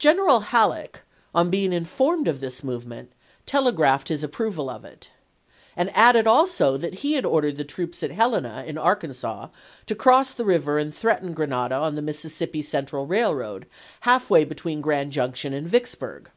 General 0.00 0.40
Halleck, 0.40 1.02
on 1.32 1.48
being 1.48 1.72
informed 1.72 2.26
of 2.26 2.40
this 2.40 2.64
movement, 2.64 3.12
tele 3.46 3.72
graphed 3.72 4.08
his 4.08 4.24
approval 4.24 4.68
of 4.68 4.84
it, 4.84 5.12
and 5.76 5.96
added 5.96 6.26
also 6.26 6.76
that 6.76 6.94
he 7.06 7.12
had 7.12 7.24
ordered 7.24 7.58
the 7.58 7.62
troops 7.64 8.02
at 8.02 8.10
Helena, 8.10 8.64
in 8.66 8.76
Arkansas, 8.76 9.50
to 9.86 9.94
cross 9.94 10.32
the 10.32 10.44
river 10.44 10.78
and 10.78 10.92
threaten 10.92 11.32
Grenada 11.32 11.76
on 11.76 11.94
the 11.94 12.02
Mis 12.02 12.24
sissippi 12.24 12.64
Central 12.64 13.06
Railroad, 13.06 13.66
half 14.00 14.28
way 14.30 14.44
between 14.44 14.80
Grand 14.80 15.12
Junction 15.12 15.52
and 15.54 15.70
Yicksburg. 15.70 16.30